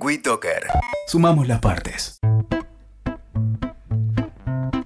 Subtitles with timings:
[0.00, 0.66] WeToker.
[1.06, 2.18] Sumamos las partes.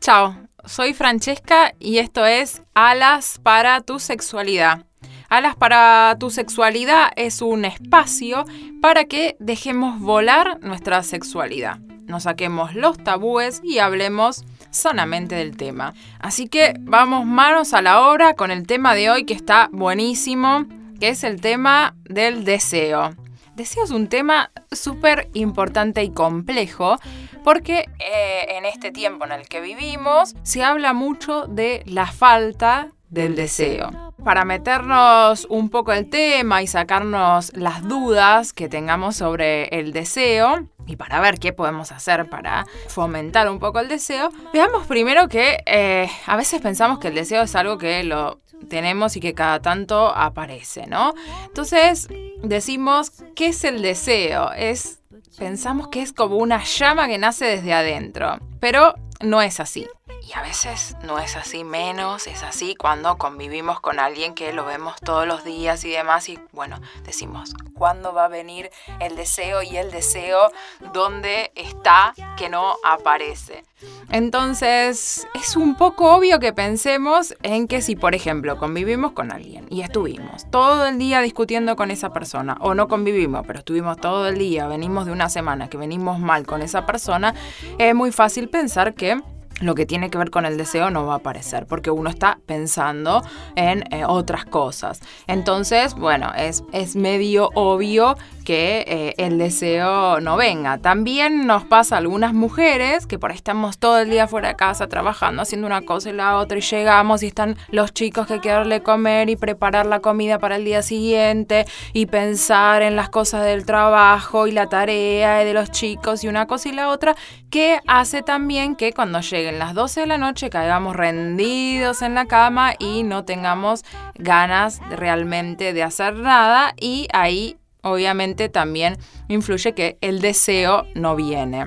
[0.00, 4.84] Chao, soy Francesca y esto es Alas para tu sexualidad.
[5.28, 8.44] Alas para tu sexualidad es un espacio
[8.80, 11.78] para que dejemos volar nuestra sexualidad.
[12.06, 15.94] Nos saquemos los tabúes y hablemos sanamente del tema.
[16.18, 20.66] Así que vamos manos a la obra con el tema de hoy que está buenísimo,
[21.00, 23.16] que es el tema del deseo.
[23.54, 26.96] Deseo es un tema súper importante y complejo
[27.44, 32.88] porque eh, en este tiempo en el que vivimos se habla mucho de la falta
[33.10, 34.14] del deseo.
[34.24, 40.66] Para meternos un poco el tema y sacarnos las dudas que tengamos sobre el deseo,
[40.86, 45.58] y para ver qué podemos hacer para fomentar un poco el deseo, veamos primero que
[45.66, 49.60] eh, a veces pensamos que el deseo es algo que lo tenemos y que cada
[49.60, 51.14] tanto aparece, ¿no?
[51.46, 52.08] Entonces
[52.42, 54.52] decimos, ¿qué es el deseo?
[54.52, 55.00] Es,
[55.38, 59.86] pensamos que es como una llama que nace desde adentro, pero no es así.
[60.24, 64.64] Y a veces no es así, menos es así cuando convivimos con alguien que lo
[64.64, 66.28] vemos todos los días y demás.
[66.28, 68.70] Y bueno, decimos, ¿cuándo va a venir
[69.00, 69.62] el deseo?
[69.62, 70.52] Y el deseo,
[70.92, 73.64] ¿dónde está que no aparece?
[74.10, 79.66] Entonces, es un poco obvio que pensemos en que si, por ejemplo, convivimos con alguien
[79.70, 84.28] y estuvimos todo el día discutiendo con esa persona, o no convivimos, pero estuvimos todo
[84.28, 87.34] el día, venimos de una semana que venimos mal con esa persona,
[87.78, 89.20] es muy fácil pensar que
[89.62, 92.38] lo que tiene que ver con el deseo no va a aparecer, porque uno está
[92.46, 93.22] pensando
[93.56, 95.00] en eh, otras cosas.
[95.26, 100.78] Entonces, bueno, es, es medio obvio que eh, el deseo no venga.
[100.78, 104.56] También nos pasa a algunas mujeres que por ahí estamos todo el día fuera de
[104.56, 108.40] casa trabajando, haciendo una cosa y la otra, y llegamos y están los chicos que
[108.40, 113.44] quererle comer y preparar la comida para el día siguiente y pensar en las cosas
[113.44, 117.14] del trabajo y la tarea de los chicos y una cosa y la otra,
[117.50, 122.26] que hace también que cuando lleguen las 12 de la noche caigamos rendidos en la
[122.26, 128.96] cama y no tengamos ganas realmente de hacer nada y ahí obviamente también
[129.28, 131.66] influye que el deseo no viene.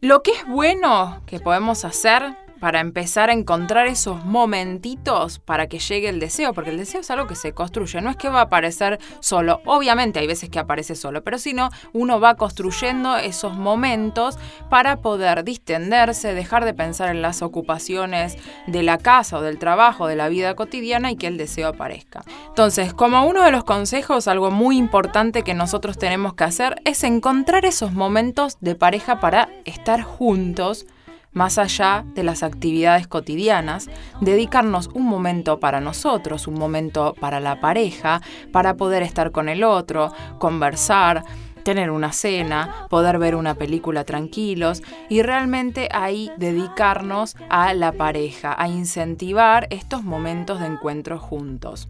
[0.00, 5.78] Lo que es bueno que podemos hacer para empezar a encontrar esos momentitos para que
[5.78, 8.40] llegue el deseo, porque el deseo es algo que se construye, no es que va
[8.40, 13.16] a aparecer solo, obviamente hay veces que aparece solo, pero si no, uno va construyendo
[13.16, 14.38] esos momentos
[14.70, 18.36] para poder distenderse, dejar de pensar en las ocupaciones
[18.66, 22.24] de la casa o del trabajo, de la vida cotidiana y que el deseo aparezca.
[22.48, 27.04] Entonces, como uno de los consejos, algo muy importante que nosotros tenemos que hacer es
[27.04, 30.86] encontrar esos momentos de pareja para estar juntos
[31.36, 33.90] más allá de las actividades cotidianas,
[34.22, 39.62] dedicarnos un momento para nosotros, un momento para la pareja, para poder estar con el
[39.62, 41.24] otro, conversar,
[41.62, 48.54] tener una cena, poder ver una película tranquilos y realmente ahí dedicarnos a la pareja,
[48.58, 51.86] a incentivar estos momentos de encuentro juntos.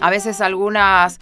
[0.00, 1.20] A veces algunas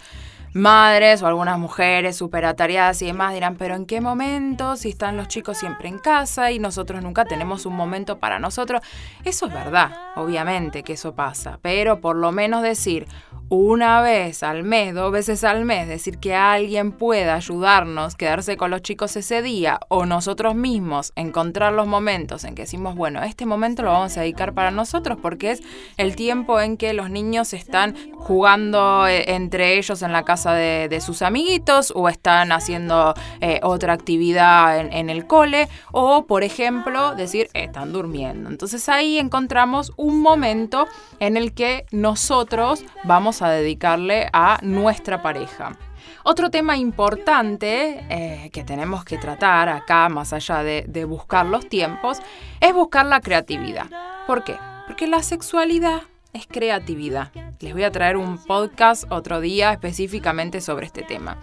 [0.53, 4.75] madres o algunas mujeres súper atareadas y demás dirán, pero ¿en qué momento?
[4.75, 8.81] Si están los chicos siempre en casa y nosotros nunca tenemos un momento para nosotros.
[9.23, 13.07] Eso es verdad, obviamente que eso pasa, pero por lo menos decir,
[13.49, 18.71] una vez al mes, dos veces al mes, decir que alguien pueda ayudarnos, quedarse con
[18.71, 23.45] los chicos ese día o nosotros mismos encontrar los momentos en que decimos, bueno, este
[23.45, 25.61] momento lo vamos a dedicar para nosotros porque es
[25.97, 31.01] el tiempo en que los niños están jugando eh, entre ellos en la casa de,
[31.01, 37.49] sus amiguitos o están haciendo eh, otra actividad en, el cole o, por ejemplo, decir,
[37.53, 38.49] están durmiendo.
[38.49, 40.87] Entonces ahí encontramos un momento
[41.19, 45.77] en el que nosotros vamos a dedicarle a nuestra pareja.
[46.23, 51.67] Otro tema importante eh, que tenemos que tratar acá, más allá de, de buscar los
[51.67, 52.19] tiempos,
[52.61, 53.87] es buscar la creatividad.
[54.25, 54.55] ¿Por qué?
[54.87, 56.01] Porque la sexualidad
[56.33, 57.31] es creatividad.
[57.59, 61.37] Les voy a traer un podcast otro día específicamente sobre este tema.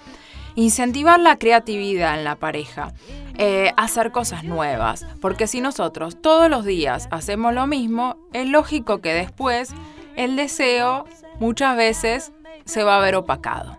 [0.56, 2.92] Incentivar la creatividad en la pareja,
[3.38, 9.00] eh, hacer cosas nuevas, porque si nosotros todos los días hacemos lo mismo, es lógico
[9.00, 9.70] que después
[10.16, 11.06] el deseo
[11.38, 12.32] muchas veces
[12.64, 13.78] se va a ver opacado.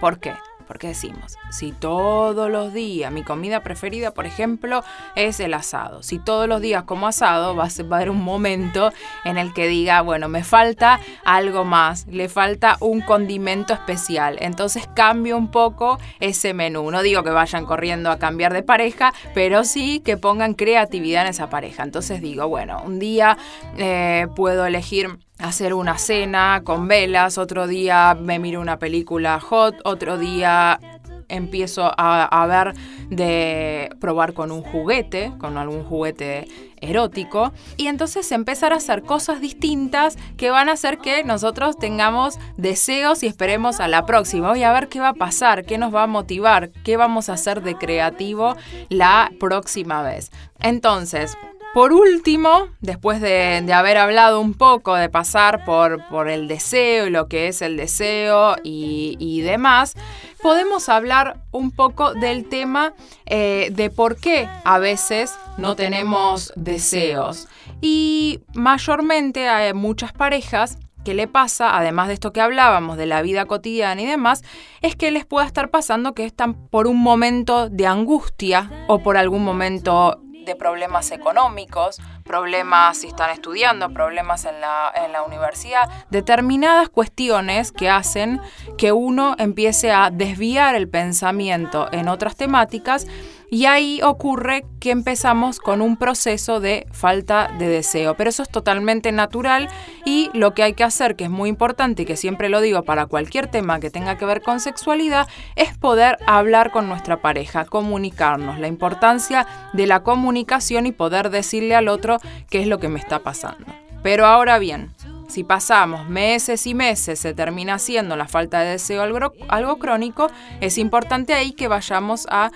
[0.00, 0.34] ¿Por qué?
[0.68, 4.84] Porque decimos, si todos los días mi comida preferida, por ejemplo,
[5.16, 8.92] es el asado, si todos los días como asado, va a, haber un momento
[9.24, 14.88] en el que diga, bueno, me falta algo más, le falta un condimento especial, entonces
[14.94, 16.90] cambio un poco ese menú.
[16.90, 21.28] No digo que vayan corriendo a cambiar de pareja, pero sí que pongan creatividad en
[21.28, 21.82] esa pareja.
[21.82, 23.38] Entonces digo, bueno, un día
[23.78, 29.76] eh, puedo elegir hacer una cena con velas, otro día me miro una película hot,
[29.84, 30.80] otro día
[31.28, 32.74] empiezo a, a ver
[33.10, 36.48] de probar con un juguete, con algún juguete
[36.80, 42.38] erótico y entonces empezar a hacer cosas distintas que van a hacer que nosotros tengamos
[42.56, 44.48] deseos y esperemos a la próxima.
[44.48, 47.34] Voy a ver qué va a pasar, qué nos va a motivar, qué vamos a
[47.34, 48.56] hacer de creativo
[48.88, 50.30] la próxima vez.
[50.60, 51.36] Entonces,
[51.74, 57.28] por último, después de, haber hablado un poco, de pasar por, el deseo y lo
[57.28, 59.94] que es el deseo y, demás,
[60.42, 62.94] podemos hablar un poco del tema
[63.26, 67.48] eh, de por qué a veces no tenemos deseos.
[67.80, 73.22] Y mayormente hay muchas parejas que le pasa, además de esto que hablábamos de la
[73.22, 74.42] vida cotidiana y demás,
[74.82, 79.16] es que les pueda estar pasando que están por un momento de angustia o por
[79.16, 85.88] algún momento de problemas económicos, problemas si están estudiando, problemas en la, en la universidad,
[86.10, 88.40] determinadas cuestiones que hacen
[88.78, 93.06] que uno empiece a desviar el pensamiento en otras temáticas
[93.50, 98.14] y ahí ocurre que empezamos con un proceso de falta de deseo.
[98.14, 99.68] Pero eso es totalmente natural
[100.04, 102.82] y lo que hay que hacer, que es muy importante y que siempre lo digo
[102.82, 107.64] para cualquier tema que tenga que ver con sexualidad, es poder hablar con nuestra pareja,
[107.64, 112.18] comunicarnos, la importancia de la comunicación y poder decirle al otro
[112.50, 113.66] qué es lo que me está pasando.
[114.02, 114.92] Pero ahora bien,
[115.28, 120.30] si pasamos meses y meses, se termina haciendo la falta de deseo algo, algo crónico,
[120.60, 122.50] es importante ahí que vayamos a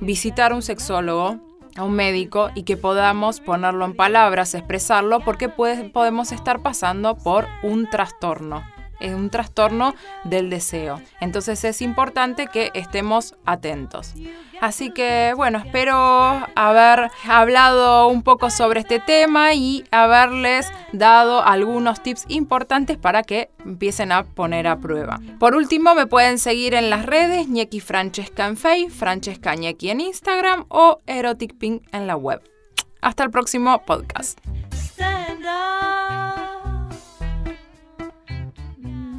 [0.00, 1.40] visitar a un sexólogo,
[1.76, 7.46] a un médico y que podamos ponerlo en palabras, expresarlo, porque podemos estar pasando por
[7.62, 9.94] un trastorno es un trastorno
[10.24, 11.00] del deseo.
[11.20, 14.14] Entonces es importante que estemos atentos.
[14.60, 15.94] Así que bueno, espero
[16.54, 23.50] haber hablado un poco sobre este tema y haberles dado algunos tips importantes para que
[23.64, 25.20] empiecen a poner a prueba.
[25.38, 30.64] Por último, me pueden seguir en las redes Ñequi Francesca en Francesca Ñequi en Instagram
[30.68, 32.40] o Erotic Pink en la web.
[33.00, 34.38] Hasta el próximo podcast.